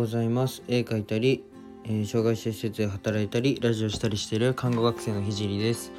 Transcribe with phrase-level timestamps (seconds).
[0.00, 0.62] ございます。
[0.66, 1.44] 絵描いたり、
[1.84, 5.92] えー、障害者施設で働いたりラジオしたりしている看護学生のひじりです。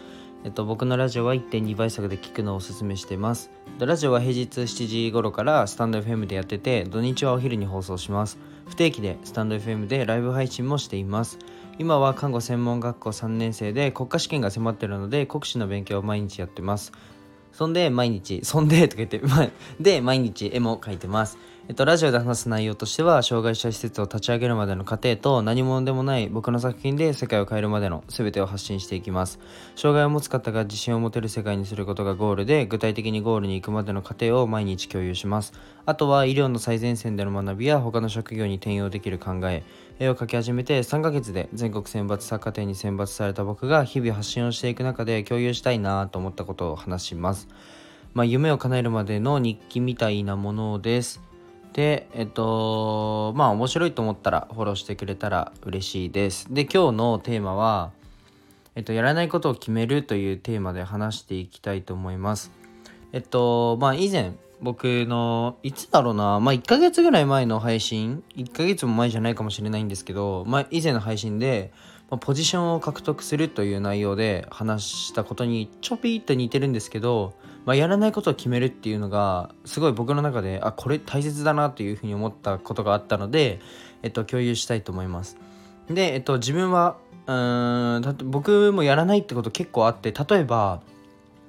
[0.44, 3.52] えっと僕のラジオは1.2倍速で聞くのをおすすめしてます。
[3.78, 8.40] ラジオは平日7時頃からスタンド FM でやってて土日はお昼に放送します。
[8.68, 11.38] 不定期でスタンド FM でライブ配信もしています。
[11.78, 16.92] 今は看護専門学校3年生で国家試験が迫ってるので国試の勉強を毎日やってます。
[17.52, 19.22] そんで毎日、そんでとか言って、
[19.80, 21.38] で、毎日絵も描いてます。
[21.68, 29.40] えっと、ラジオで話す内容としては、障害者施設を立ち上げるまでの過程と、何者でもない僕の作品で世界を変えるまでの全てを発信していきます。
[29.76, 35.54] 障害を持つ方が自信を持てる世界にすることがゴールで、具体的にゴールに行くまでの過程を毎日共有します。
[35.86, 39.64] あとは、医療の最前線での学びや、他の職業に転用できる考え、
[40.00, 47.48] 絵を描き始めて3ヶ月で全国選抜作家展に選抜された僕が日々発信をしていく中で共有したいなと思ったことを話します。
[48.16, 51.31] まあ、夢を叶えるまでの日記みたいなものです。
[51.74, 56.54] で、えっと、まあ面白いと思ったらフォローしてくれたら嬉しいです。
[56.54, 57.92] で、今日のテーマは、
[58.76, 62.52] えっと、やらないことを決めるというテーマで話していきたいと思います。
[63.14, 71.72] えっと、まあ以前、僕の、いつだろうな、まあ1ヶ月ぐらい前の配信、1ヶ月も前じゃないかもしれないんですけど、まあ以前の配信で、
[72.20, 77.34] ポジションを獲得するという内容で話したことにちょぴっと似てるんですけど、
[77.66, 83.62] まあ、やらないことを決めるっていうのがすごい僕の中であこれ大切だなというふうに思ったことがあったので、
[84.04, 85.38] えっと、共有したいと思います。
[85.90, 90.82] で、えっと、自分はうん僕もやらないってこと結構あって例えば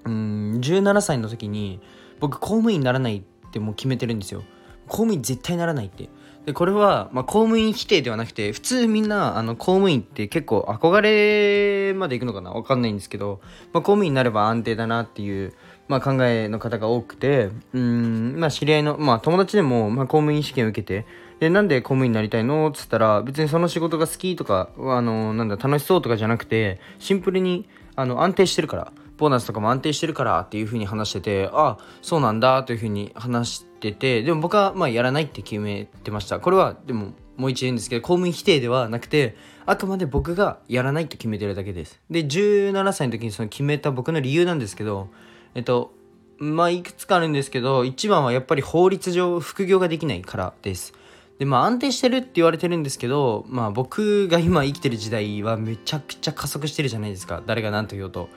[0.05, 1.81] うん17歳の時に
[2.21, 4.43] 僕公務員にならないってもう決めてるんですよ。
[4.87, 6.09] 公務員絶対ならないって。
[6.47, 12.51] でこれは、まあ、公務員否定ではなくて普通みんなあの公務員って結構憧れまでいくのかな？
[12.51, 13.41] わかんないんですけど、
[13.73, 15.53] まあ、公務員になれば安定だなっていう
[15.89, 21.07] まあ、考えの方が多くて、うん、まあ、知り合いの、まあ、友達でも、まあ、公務員試験を受けて、
[21.39, 22.69] で、なんで公務員になりたいの？
[22.69, 36.39] っつったら、別にその仕事が好きとか、あの、なんだ、楽しそうとかじゃなくて、シンプルに、あの、安定してるから、ボーナスとかも安定してるからっていう風に話してて、あ、そうなんだという風に話してて、でも僕は、まあ、やらないって決めてました。
[36.39, 39.35] これは、でも、もう一度言ですけど、公務員否定ではなくて、
[39.67, 41.99] あくまで僕がやらないと決めてるだけです。
[42.09, 45.09] で、17歳の時にその決めた僕の理由なんですけど、
[45.57, 45.93] えっと、
[46.39, 50.93] まあ、いくつかあるんですけど、一番はやっぱり法律上副業ができないからです。
[51.39, 57.43] で、まあ安定してるって言われてるんですけど、まあ僕が今生きてる時代はめちゃくちゃ加速してるじゃないですか。
[57.47, 58.29] 誰が何と言おうと。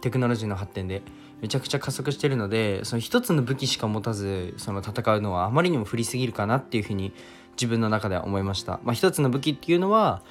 [0.00, 1.02] テクノロジーの発展で。
[1.42, 7.12] めちゃくちゃ加速してるので、その一つの武器しか持たず、その戦うのはあまりにも振りすぎるかなっていうふうに
[7.56, 8.80] 自分の中では思いました。
[8.84, 10.22] まあ一つの武器っていうのは、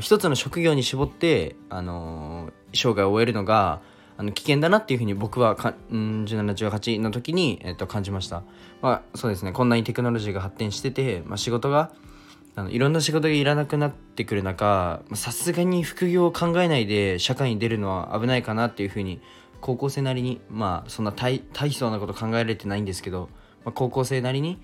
[0.00, 3.80] 一つの職業に絞って、あの生涯を終えるのが、
[4.18, 8.42] あの危険だなっていうふうに僕はか、ん、1718の時に、えっと、感じました。
[8.82, 11.92] まあそうですねこんなにテクノロジーが発展してて、まあ、仕事が
[12.56, 19.20] あのいろんな仕事がいらなくなってくる中さすがに副業を考えないで社会に出るのは危ないかなっていうふうに
[19.60, 23.28] 高校生なりにまあそんな大大層なこと考えられてないんですけど、
[23.64, 24.60] まあ、高校生なりに、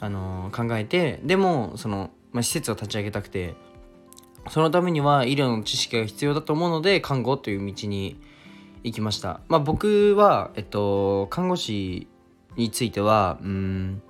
[0.00, 3.54] あのー、考えてでもその、まあ、施設を立ち上げたくて
[4.50, 8.20] そのためには医療の知識が必要だと思うので看護という道に
[8.84, 9.40] 行きました。
[9.48, 12.08] まあ、僕は、えっと、看護師
[12.56, 14.02] については、うん、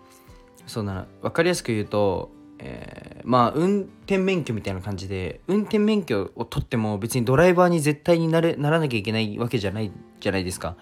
[0.66, 2.30] そうなら、分かりやすく言うと、
[2.64, 9.90] えー、まあ、運転免許みたいな感じで、運転免許を取っても別にドライバーに絶対になれならなきゃいけないわけじゃない
[10.20, 10.76] じゃないですか。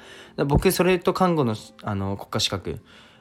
[0.47, 2.81] 僕、それと看護のあの国家資格、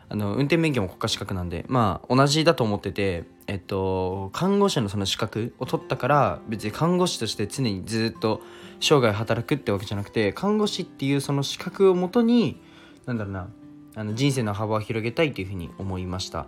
[0.09, 1.64] あの運転免許も国家資格なんで。
[1.70, 8.41] まあ同じだと思っててえっと看護師のその資格を取ったから別に看護師として常にずっと
[8.81, 12.62] 生涯働くってわけじゃなくて看護師っていうその資格をもとに
[13.06, 13.50] なんだろうな
[13.96, 16.47] あの人生の幅を広げたいというふうに思いました。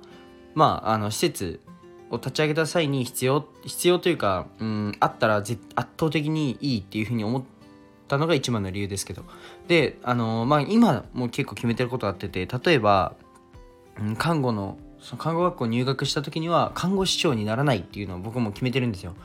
[0.55, 1.61] まああの施設
[2.11, 7.43] を立ち上げた際に必要必要というか、うん、あったら圧倒的にいいっていうふうに思っ
[8.07, 9.23] たのが一番の理由ですけど。
[9.67, 13.15] であのまあ今も結構決めてることあってて例えば、
[13.99, 19.15] うん、看護のその看護学校入学した時には看護師長にならないっていうのを僕も決めてるんですよ。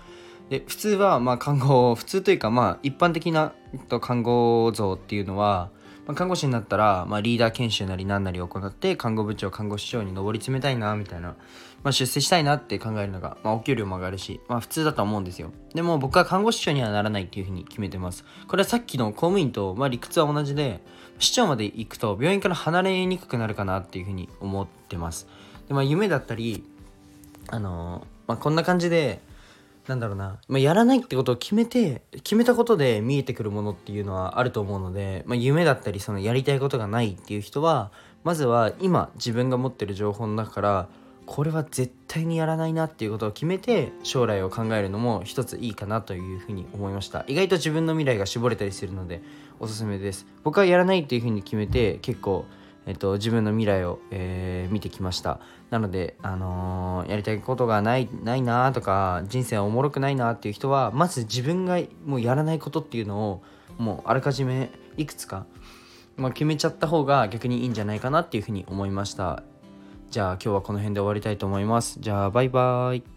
[0.49, 3.53] で普通はまあ看護普通というかまあ一般的な
[4.01, 5.71] 看護像っていうのは、
[6.07, 11.35] まあ、看護師になったら、まあ、リーダー研修なり何なり行って看護部長看護師長に上り詰めたいなみたいな、
[11.83, 15.51] まあ、出世したいなって考えるのが、まあ、お給料も上がるし、まあ、普通だと思うんですよ。
[15.75, 18.25] でも僕は看護師長にはならないっていうふうに決めてます。
[18.47, 20.81] これはさっきの公務員と、まあ、理屈は同じで
[21.19, 25.27] 市長まで行くと病院から離れにくくなるかなっていうふうに思ってます。
[25.67, 26.65] で、まあ、夢だったり
[27.49, 29.21] あのー、まあ、こんな感じで
[29.89, 37.91] なんだろうな、まあ、やらないってことを決めて決めたことで見えてくるものっていうのはあると思うので、まあ、夢だったりそのやりたいことがないっていう人は
[38.25, 40.89] まずは今自分が持ってる情報の中から
[41.27, 47.25] これは絶対にやらないなっていうことを決めて将来を考えるのも一ついいかなというふうに思いました。
[47.27, 49.23] 意外と自分の未来が絞れたりするので
[49.59, 50.27] おすすめです。
[50.45, 52.47] 僕はやらないっていうふうに決めて結構
[52.87, 55.41] えっと、自分の未来を、えー、見てきました。
[55.71, 63.43] なので、あのー、やりたいことがないないなとか人生はおもろくないなっていう人はまず自分がもうやらないことっていうのを
[63.77, 65.45] もうあらかじめいくつか、
[66.17, 69.43] まあ、決めちゃった方が逆にいいんじゃないかなっていうふうに思いました。
[70.11, 71.99] じゃあ今日はこの辺で終わりたいと思います。
[71.99, 73.16] じゃあバイバーイ。